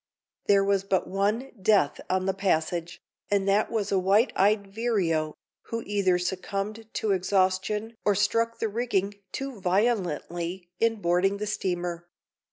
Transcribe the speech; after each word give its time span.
There 0.47 0.63
was 0.63 0.83
but 0.83 1.05
one 1.07 1.51
death 1.61 2.01
on 2.09 2.25
the 2.25 2.33
passage, 2.33 2.99
and 3.29 3.47
that 3.47 3.69
was 3.69 3.91
a 3.91 3.99
white 3.99 4.33
eyed 4.35 4.65
vireo, 4.73 5.35
who 5.67 5.83
either 5.85 6.17
succumbed 6.17 6.91
to 6.93 7.11
exhaustion 7.11 7.93
or 8.03 8.15
struck 8.15 8.57
the 8.57 8.67
rigging 8.67 9.13
too 9.31 9.61
violently 9.61 10.71
in 10.79 10.95
boarding 11.01 11.37
the 11.37 11.45
steamer. 11.45 12.07